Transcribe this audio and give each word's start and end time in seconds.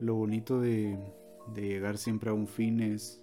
Lo 0.00 0.14
bonito 0.14 0.60
de, 0.60 0.98
llegar 1.54 1.96
siempre 1.96 2.30
a 2.30 2.34
un 2.34 2.46
fin 2.46 2.80
es 2.80 3.22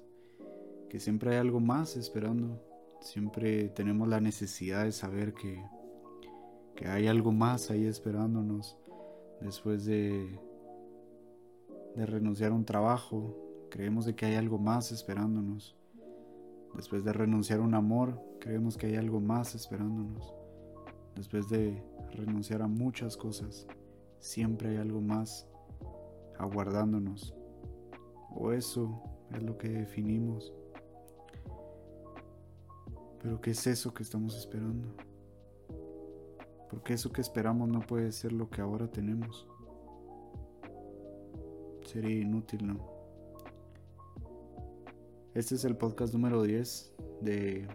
que 0.89 0.99
siempre 0.99 1.31
hay 1.31 1.37
algo 1.37 1.59
más 1.59 1.95
esperando. 1.97 2.59
Siempre 2.99 3.69
tenemos 3.69 4.07
la 4.07 4.19
necesidad 4.19 4.85
de 4.85 4.91
saber 4.91 5.33
que, 5.33 5.63
que 6.75 6.87
hay 6.87 7.07
algo 7.07 7.31
más 7.31 7.69
ahí 7.69 7.85
esperándonos 7.85 8.77
después 9.41 9.85
de, 9.85 10.39
de 11.95 12.05
renunciar 12.05 12.51
a 12.51 12.55
un 12.55 12.65
trabajo. 12.65 13.37
Creemos 13.69 14.05
de 14.05 14.15
que 14.15 14.25
hay 14.25 14.35
algo 14.35 14.57
más 14.57 14.91
esperándonos. 14.91 15.75
Después 16.75 17.03
de 17.03 17.13
renunciar 17.13 17.59
a 17.59 17.63
un 17.63 17.75
amor, 17.75 18.19
creemos 18.39 18.77
que 18.77 18.87
hay 18.87 18.95
algo 18.95 19.19
más 19.19 19.53
esperándonos. 19.53 20.33
Después 21.15 21.49
de 21.49 21.83
renunciar 22.13 22.63
a 22.63 22.67
muchas 22.67 23.15
cosas, 23.15 23.67
siempre 24.19 24.69
hay 24.69 24.77
algo 24.77 25.01
más 25.01 25.47
aguardándonos. 26.37 27.33
O 28.35 28.51
eso 28.51 29.01
es 29.31 29.43
lo 29.43 29.57
que 29.57 29.69
definimos. 29.69 30.53
Pero 33.21 33.39
¿qué 33.39 33.51
es 33.51 33.67
eso 33.67 33.93
que 33.93 34.03
estamos 34.03 34.35
esperando? 34.37 34.89
Porque 36.69 36.93
eso 36.93 37.11
que 37.11 37.21
esperamos 37.21 37.69
no 37.69 37.79
puede 37.81 38.11
ser 38.11 38.33
lo 38.33 38.49
que 38.49 38.61
ahora 38.61 38.87
tenemos. 38.87 39.47
Sería 41.85 42.21
inútil, 42.21 42.67
¿no? 42.67 42.93
Este 45.33 45.55
es 45.55 45.65
el 45.65 45.77
podcast 45.77 46.13
número 46.13 46.43
10 46.43 46.93
de 47.21 47.67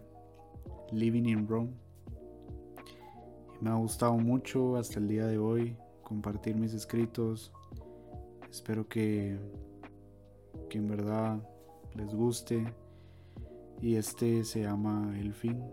Living 0.91 1.25
in 1.25 1.47
Rome. 1.47 1.71
me 3.59 3.69
ha 3.69 3.75
gustado 3.75 4.13
mucho 4.17 4.77
hasta 4.77 4.99
el 4.99 5.07
día 5.07 5.25
de 5.25 5.37
hoy 5.37 5.77
compartir 6.03 6.55
mis 6.55 6.73
escritos. 6.73 7.51
Espero 8.49 8.87
que, 8.87 9.37
que 10.69 10.77
en 10.77 10.87
verdad 10.87 11.39
les 11.95 12.13
guste. 12.13 12.73
Y 13.81 13.95
este 13.95 14.43
se 14.43 14.61
llama 14.63 15.13
El 15.19 15.33
fin. 15.33 15.63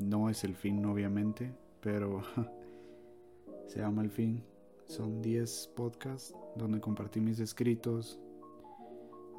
No 0.00 0.28
es 0.28 0.44
el 0.44 0.54
fin, 0.54 0.84
obviamente, 0.84 1.54
pero 1.80 2.22
se 3.66 3.80
llama 3.80 4.02
El 4.02 4.10
fin. 4.10 4.42
Son 4.86 5.22
10 5.22 5.72
podcasts 5.74 6.34
donde 6.56 6.80
compartí 6.80 7.20
mis 7.20 7.40
escritos, 7.40 8.20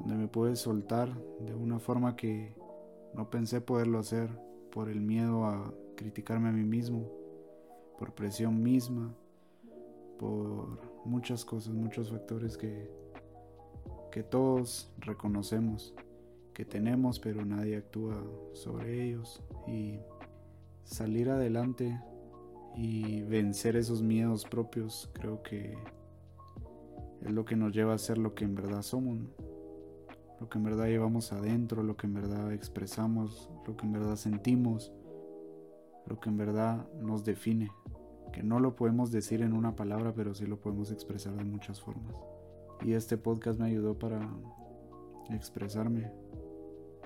donde 0.00 0.16
me 0.16 0.28
pude 0.28 0.56
soltar 0.56 1.14
de 1.40 1.54
una 1.54 1.78
forma 1.78 2.16
que 2.16 2.54
no 3.14 3.30
pensé 3.30 3.60
poderlo 3.60 3.98
hacer 3.98 4.28
por 4.70 4.88
el 4.88 5.00
miedo 5.00 5.44
a 5.44 5.72
criticarme 5.94 6.48
a 6.48 6.52
mí 6.52 6.64
mismo, 6.64 7.08
por 7.98 8.12
presión 8.12 8.62
misma, 8.62 9.14
por 10.18 10.95
muchas 11.06 11.44
cosas, 11.44 11.74
muchos 11.74 12.10
factores 12.10 12.56
que, 12.56 12.90
que 14.10 14.22
todos 14.22 14.92
reconocemos, 14.98 15.94
que 16.52 16.64
tenemos, 16.64 17.18
pero 17.18 17.44
nadie 17.44 17.76
actúa 17.76 18.22
sobre 18.52 19.04
ellos. 19.04 19.42
Y 19.66 20.00
salir 20.84 21.30
adelante 21.30 22.00
y 22.76 23.22
vencer 23.22 23.76
esos 23.76 24.02
miedos 24.02 24.44
propios 24.44 25.10
creo 25.14 25.42
que 25.42 25.78
es 27.22 27.30
lo 27.30 27.44
que 27.44 27.56
nos 27.56 27.72
lleva 27.72 27.94
a 27.94 27.98
ser 27.98 28.18
lo 28.18 28.34
que 28.34 28.44
en 28.44 28.54
verdad 28.54 28.82
somos 28.82 29.18
lo 30.40 30.48
que 30.48 30.58
en 30.58 30.64
verdad 30.64 30.86
llevamos 30.86 31.32
adentro, 31.32 31.82
lo 31.82 31.96
que 31.96 32.06
en 32.06 32.14
verdad 32.14 32.52
expresamos, 32.52 33.50
lo 33.66 33.76
que 33.76 33.86
en 33.86 33.92
verdad 33.92 34.16
sentimos, 34.16 34.92
lo 36.06 36.20
que 36.20 36.28
en 36.28 36.36
verdad 36.36 36.86
nos 37.00 37.24
define, 37.24 37.70
que 38.32 38.42
no 38.42 38.60
lo 38.60 38.76
podemos 38.76 39.10
decir 39.10 39.42
en 39.42 39.52
una 39.52 39.76
palabra, 39.76 40.12
pero 40.14 40.34
sí 40.34 40.46
lo 40.46 40.60
podemos 40.60 40.90
expresar 40.90 41.34
de 41.34 41.44
muchas 41.44 41.80
formas. 41.80 42.16
Y 42.82 42.92
este 42.92 43.16
podcast 43.16 43.58
me 43.58 43.66
ayudó 43.66 43.98
para 43.98 44.20
expresarme, 45.30 46.10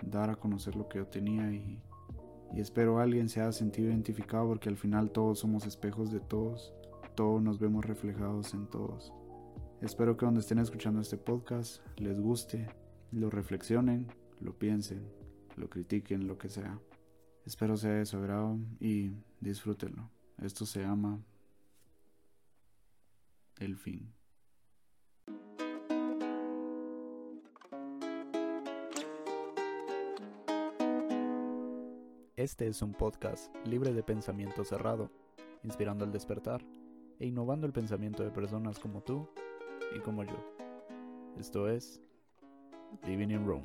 dar 0.03 0.31
a 0.31 0.37
conocer 0.37 0.77
lo 0.77 0.89
que 0.89 0.99
yo 0.99 1.07
tenía 1.07 1.53
y, 1.53 1.83
y 2.53 2.61
espero 2.61 2.99
alguien 2.99 3.29
se 3.29 3.41
haya 3.41 3.53
sentido 3.53 3.89
identificado 3.89 4.49
porque 4.49 4.69
al 4.69 4.77
final 4.77 5.11
todos 5.11 5.39
somos 5.39 5.67
espejos 5.67 6.11
de 6.13 6.21
todos, 6.21 6.75
todos 7.15 7.43
nos 7.43 7.59
vemos 7.59 7.85
reflejados 7.85 8.55
en 8.55 8.67
todos. 8.67 9.13
Espero 9.81 10.17
que 10.17 10.27
donde 10.27 10.41
estén 10.41 10.59
escuchando 10.59 11.01
este 11.01 11.17
podcast 11.17 11.81
les 11.97 12.21
guste, 12.21 12.69
lo 13.13 13.31
reflexionen, 13.31 14.09
lo 14.41 14.59
piensen, 14.59 15.09
lo 15.57 15.71
critiquen, 15.71 16.27
lo 16.27 16.39
que 16.39 16.49
sea. 16.49 16.79
Espero 17.47 17.77
sea 17.77 17.93
de 17.93 18.05
su 18.05 18.19
agrado 18.19 18.59
y 18.79 19.13
disfrútenlo. 19.41 20.11
Esto 20.41 20.65
se 20.65 20.81
llama 20.81 21.23
El 23.59 23.77
fin. 23.77 24.11
Este 32.37 32.69
es 32.69 32.81
un 32.81 32.95
podcast 32.95 33.55
libre 33.67 33.93
de 33.93 34.03
pensamiento 34.03 34.65
cerrado, 34.65 35.11
inspirando 35.63 36.07
al 36.07 36.13
despertar 36.13 36.65
e 37.19 37.27
innovando 37.27 37.67
el 37.67 37.75
pensamiento 37.75 38.25
de 38.25 38.31
personas 38.31 38.79
como 38.79 39.03
tú 39.03 39.29
y 39.95 39.99
como 39.99 40.25
yo. 40.25 40.57
Esto 41.39 41.69
es 41.69 42.01
Living 43.05 43.29
in 43.29 43.47
Rome. 43.47 43.65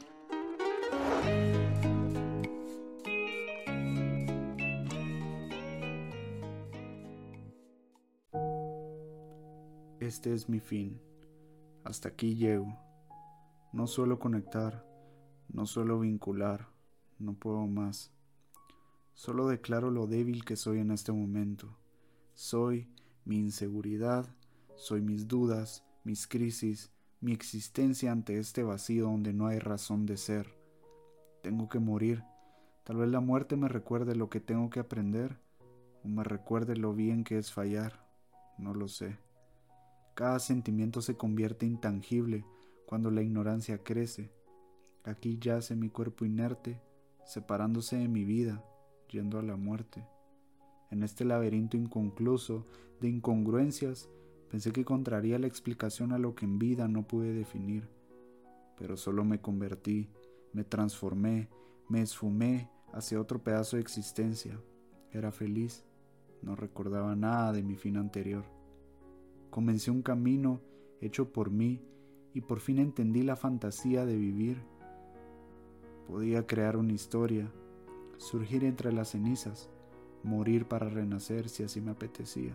Este 10.02 10.34
es 10.34 10.50
mi 10.50 10.60
fin. 10.60 11.00
Hasta 11.86 12.10
aquí 12.10 12.36
llego. 12.36 12.78
No 13.72 13.88
suelo 13.88 14.20
conectar, 14.20 14.86
no 15.48 15.66
suelo 15.66 16.02
vincular, 16.02 16.68
no 17.18 17.34
puedo 17.34 17.66
más. 17.66 18.12
Solo 19.14 19.48
declaro 19.48 19.92
lo 19.92 20.06
débil 20.06 20.44
que 20.44 20.58
soy 20.58 20.80
en 20.80 20.92
este 20.92 21.14
momento. 21.14 21.78
Soy 22.34 22.90
mi 23.24 23.38
inseguridad, 23.38 24.28
soy 24.76 25.02
mis 25.02 25.30
dudas, 25.30 25.86
mis 26.04 26.28
crisis, 26.28 26.92
mi 27.22 27.32
existencia 27.32 28.12
ante 28.12 28.38
este 28.38 28.64
vacío 28.64 29.06
donde 29.06 29.32
no 29.32 29.48
hay 29.48 29.60
razón 29.60 30.06
de 30.06 30.18
ser. 30.18 30.58
Tengo 31.42 31.70
que 31.70 31.80
morir. 31.80 32.22
Tal 32.84 32.98
vez 32.98 33.10
la 33.10 33.22
muerte 33.22 33.56
me 33.56 33.70
recuerde 33.70 34.14
lo 34.16 34.30
que 34.30 34.42
tengo 34.42 34.70
que 34.70 34.82
aprender 34.82 35.40
o 36.04 36.10
me 36.10 36.26
recuerde 36.26 36.76
lo 36.76 36.94
bien 36.94 37.24
que 37.24 37.38
es 37.38 37.54
fallar. 37.54 38.06
No 38.58 38.74
lo 38.74 38.90
sé. 38.90 39.25
Cada 40.16 40.40
sentimiento 40.40 41.02
se 41.02 41.16
convierte 41.16 41.68
intangible 41.68 42.44
cuando 42.88 43.12
la 43.12 43.22
ignorancia 43.22 43.84
crece. 43.84 44.32
Aquí 45.04 45.38
yace 45.40 45.76
mi 45.76 45.90
cuerpo 45.90 46.26
inerte, 46.26 46.82
separándose 47.26 47.98
de 47.98 48.08
mi 48.08 48.26
vida, 48.26 48.66
yendo 49.12 49.38
a 49.38 49.44
la 49.44 49.56
muerte. 49.56 50.04
En 50.90 51.04
este 51.04 51.26
laberinto 51.26 51.78
inconcluso 51.78 52.66
de 53.00 53.10
incongruencias 53.10 54.10
Pensé 54.50 54.72
que 54.72 54.82
encontraría 54.82 55.40
la 55.40 55.48
explicación 55.48 56.14
a 56.14 56.18
lo 56.18 56.34
que 56.34 56.46
en 56.46 56.60
vida 56.60 56.88
no 56.88 57.06
pude 57.06 57.34
definir, 57.34 57.90
pero 58.78 58.96
solo 58.96 59.26
me 59.26 59.42
convertí, 59.42 60.10
me 60.54 60.64
transformé, 60.64 61.50
me 61.90 62.02
esfumé 62.02 62.70
hacia 62.94 63.20
otro 63.20 63.44
pedazo 63.44 63.76
de 63.76 63.82
existencia. 63.82 64.58
Era 65.12 65.32
feliz, 65.32 65.84
no 66.42 66.56
recordaba 66.56 67.16
nada 67.18 67.52
de 67.52 67.64
mi 67.64 67.76
fin 67.76 67.98
anterior. 67.98 68.46
Comencé 69.56 69.90
un 69.90 70.02
camino 70.02 70.60
hecho 71.00 71.32
por 71.32 71.50
mí 71.50 71.80
y 72.34 72.42
por 72.42 72.60
fin 72.60 72.78
entendí 72.78 73.24
la 73.24 73.38
fantasía 73.38 74.06
de 74.06 74.18
vivir. 74.18 74.62
Podía 76.10 76.46
crear 76.46 76.76
una 76.76 76.92
historia, 76.92 77.50
surgir 78.18 78.66
entre 78.66 78.92
las 78.92 79.12
cenizas, 79.12 79.70
morir 80.24 80.68
para 80.68 80.90
renacer 80.90 81.48
si 81.48 81.64
así 81.64 81.80
me 81.80 81.92
apetecía. 81.92 82.54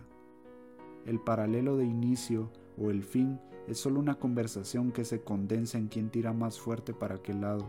El 1.07 1.19
paralelo 1.19 1.75
de 1.75 1.85
inicio 1.85 2.51
o 2.77 2.91
el 2.91 3.01
fin 3.01 3.39
es 3.67 3.79
solo 3.79 3.99
una 3.99 4.19
conversación 4.19 4.91
que 4.91 5.03
se 5.03 5.23
condensa 5.23 5.79
en 5.79 5.87
quién 5.87 6.11
tira 6.11 6.33
más 6.33 6.59
fuerte 6.59 6.93
para 6.93 7.17
qué 7.17 7.33
lado. 7.33 7.67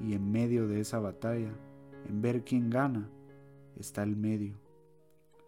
Y 0.00 0.12
en 0.12 0.30
medio 0.30 0.68
de 0.68 0.80
esa 0.80 0.98
batalla, 0.98 1.54
en 2.06 2.20
ver 2.20 2.44
quién 2.44 2.68
gana, 2.68 3.08
está 3.78 4.02
el 4.02 4.16
medio, 4.16 4.60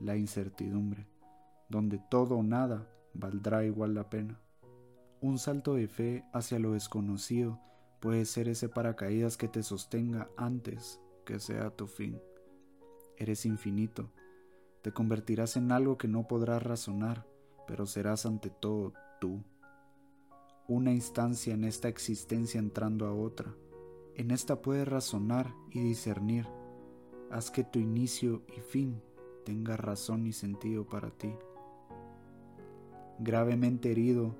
la 0.00 0.16
incertidumbre, 0.16 1.06
donde 1.68 2.00
todo 2.08 2.38
o 2.38 2.42
nada 2.42 2.88
valdrá 3.14 3.64
igual 3.64 3.94
la 3.94 4.10
pena. 4.10 4.40
Un 5.20 5.38
salto 5.38 5.74
de 5.74 5.88
fe 5.88 6.24
hacia 6.32 6.58
lo 6.58 6.72
desconocido 6.72 7.60
puede 8.00 8.24
ser 8.24 8.48
ese 8.48 8.68
paracaídas 8.68 9.36
que 9.36 9.48
te 9.48 9.62
sostenga 9.62 10.28
antes 10.36 11.00
que 11.24 11.38
sea 11.38 11.70
tu 11.70 11.86
fin. 11.86 12.20
Eres 13.16 13.46
infinito 13.46 14.10
te 14.82 14.92
convertirás 14.92 15.56
en 15.56 15.70
algo 15.70 15.96
que 15.96 16.08
no 16.08 16.26
podrás 16.26 16.60
razonar, 16.60 17.24
pero 17.68 17.86
serás 17.86 18.26
ante 18.26 18.50
todo 18.50 18.92
tú. 19.20 19.44
Una 20.66 20.92
instancia 20.92 21.54
en 21.54 21.62
esta 21.62 21.86
existencia 21.86 22.58
entrando 22.58 23.06
a 23.06 23.14
otra. 23.14 23.54
En 24.16 24.32
esta 24.32 24.60
puedes 24.60 24.86
razonar 24.88 25.54
y 25.70 25.80
discernir. 25.80 26.48
Haz 27.30 27.52
que 27.52 27.62
tu 27.62 27.78
inicio 27.78 28.42
y 28.56 28.60
fin 28.60 29.00
tenga 29.44 29.76
razón 29.76 30.26
y 30.26 30.32
sentido 30.32 30.84
para 30.84 31.10
ti. 31.10 31.32
Gravemente 33.24 33.92
herido, 33.92 34.34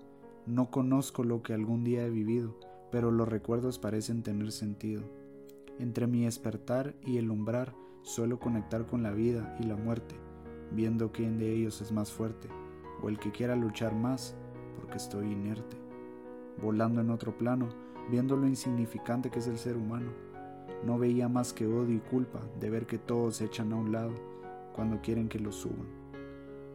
No 0.44 0.72
conozco 0.72 1.22
lo 1.22 1.40
que 1.44 1.54
algún 1.54 1.84
día 1.84 2.04
he 2.04 2.10
vivido, 2.10 2.58
pero 2.90 3.12
los 3.12 3.28
recuerdos 3.28 3.78
parecen 3.78 4.24
tener 4.24 4.50
sentido. 4.50 5.04
Entre 5.78 6.08
mi 6.08 6.24
despertar 6.24 6.96
y 7.06 7.18
el 7.18 7.30
umbrar 7.30 7.76
suelo 8.02 8.40
conectar 8.40 8.84
con 8.86 9.04
la 9.04 9.12
vida 9.12 9.56
y 9.60 9.66
la 9.66 9.76
muerte, 9.76 10.16
viendo 10.72 11.12
quién 11.12 11.38
de 11.38 11.54
ellos 11.54 11.80
es 11.80 11.92
más 11.92 12.10
fuerte, 12.10 12.48
o 13.00 13.08
el 13.08 13.20
que 13.20 13.30
quiera 13.30 13.54
luchar 13.54 13.94
más, 13.94 14.34
porque 14.74 14.96
estoy 14.96 15.30
inerte. 15.30 15.76
Volando 16.60 17.00
en 17.00 17.10
otro 17.10 17.38
plano, 17.38 17.68
viendo 18.10 18.36
lo 18.36 18.48
insignificante 18.48 19.30
que 19.30 19.38
es 19.38 19.46
el 19.46 19.58
ser 19.58 19.76
humano, 19.76 20.10
no 20.84 20.98
veía 20.98 21.28
más 21.28 21.52
que 21.52 21.68
odio 21.68 21.94
y 21.94 22.00
culpa 22.00 22.40
de 22.58 22.68
ver 22.68 22.88
que 22.88 22.98
todos 22.98 23.36
se 23.36 23.44
echan 23.44 23.72
a 23.72 23.76
un 23.76 23.92
lado 23.92 24.14
cuando 24.74 25.00
quieren 25.00 25.28
que 25.28 25.38
los 25.38 25.54
suban. 25.54 26.01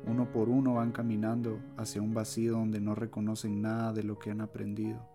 Uno 0.08 0.32
por 0.32 0.48
uno 0.48 0.76
van 0.76 0.94
caminando 0.94 1.60
hacia 1.76 2.02
un 2.02 2.14
vacío 2.14 2.54
donde 2.54 2.80
no 2.80 2.96
reconocen 2.96 3.62
nada 3.62 3.92
de 3.92 4.04
lo 4.04 4.18
que 4.18 4.32
han 4.32 4.40
aprendido. 4.40 5.06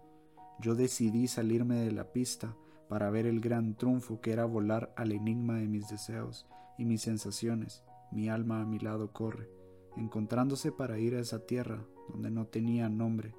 Yo 0.60 0.74
decidí 0.74 1.28
salirme 1.28 1.76
de 1.76 1.92
la 1.92 2.12
pista 2.12 2.54
para 2.88 3.08
ver 3.08 3.24
el 3.24 3.40
gran 3.40 3.74
triunfo 3.74 4.20
que 4.20 4.32
era 4.32 4.44
volar 4.44 4.92
al 4.96 5.12
enigma 5.12 5.56
de 5.56 5.66
mis 5.66 5.88
deseos 5.88 6.46
y 6.76 6.84
mis 6.84 7.00
sensaciones. 7.00 7.82
Mi 8.10 8.28
alma 8.28 8.60
a 8.60 8.66
mi 8.66 8.78
lado 8.78 9.12
corre, 9.14 9.48
encontrándose 9.96 10.72
para 10.72 10.98
ir 10.98 11.14
a 11.14 11.20
esa 11.20 11.46
tierra 11.46 11.82
donde 12.10 12.30
no 12.30 12.46
tenía 12.46 12.90
nombre. 12.90 13.34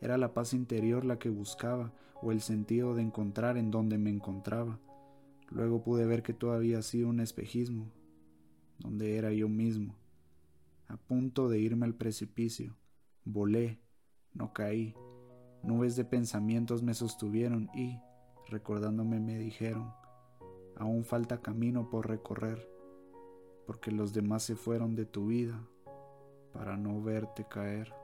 Era 0.00 0.18
la 0.18 0.32
paz 0.32 0.54
interior 0.54 1.04
la 1.04 1.18
que 1.18 1.30
buscaba 1.30 1.92
o 2.22 2.30
el 2.30 2.40
sentido 2.40 2.94
de 2.94 3.02
encontrar 3.02 3.58
en 3.58 3.72
donde 3.72 3.98
me 3.98 4.10
encontraba. 4.10 4.78
Luego 5.50 5.82
pude 5.82 6.06
ver 6.06 6.22
que 6.22 6.32
todo 6.32 6.52
había 6.52 6.80
sido 6.82 7.08
un 7.08 7.18
espejismo, 7.18 7.90
donde 8.78 9.16
era 9.16 9.32
yo 9.32 9.48
mismo. 9.48 9.96
A 10.88 10.96
punto 10.96 11.48
de 11.48 11.58
irme 11.58 11.86
al 11.86 11.94
precipicio, 11.94 12.76
volé, 13.24 13.80
no 14.34 14.52
caí. 14.52 14.94
Nubes 15.62 15.96
de 15.96 16.04
pensamientos 16.04 16.82
me 16.82 16.94
sostuvieron 16.94 17.70
y, 17.74 18.00
recordándome, 18.48 19.20
me 19.20 19.38
dijeron, 19.38 19.92
aún 20.76 21.04
falta 21.04 21.40
camino 21.40 21.88
por 21.88 22.08
recorrer, 22.08 22.68
porque 23.66 23.90
los 23.90 24.12
demás 24.12 24.42
se 24.42 24.56
fueron 24.56 24.94
de 24.96 25.06
tu 25.06 25.26
vida 25.28 25.66
para 26.52 26.76
no 26.76 27.00
verte 27.02 27.46
caer. 27.48 27.94